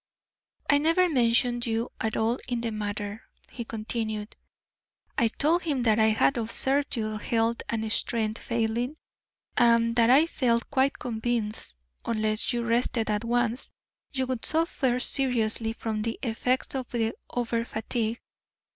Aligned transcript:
"I 0.67 0.79
never 0.79 1.07
mentioned 1.07 1.67
you 1.67 1.91
at 1.99 2.17
all 2.17 2.39
in 2.49 2.61
the 2.61 2.71
matter," 2.71 3.21
he 3.51 3.63
continued. 3.63 4.35
"I 5.15 5.27
told 5.27 5.61
him 5.61 5.83
that 5.83 5.99
I 5.99 6.07
had 6.07 6.37
observed 6.37 6.95
your 6.95 7.19
health 7.19 7.61
and 7.69 7.91
strength 7.91 8.41
failing, 8.41 8.97
and 9.55 9.95
that 9.97 10.09
I 10.09 10.25
felt 10.25 10.71
quite 10.71 10.97
convinced, 10.97 11.77
unless 12.03 12.51
you 12.51 12.63
rested 12.65 13.11
at 13.11 13.23
once, 13.23 13.69
you 14.11 14.25
would 14.25 14.43
suffer 14.43 14.99
seriously 14.99 15.71
from 15.71 16.01
the 16.01 16.17
effects 16.23 16.73
of 16.75 16.95
over 17.29 17.63
fatigue. 17.63 18.17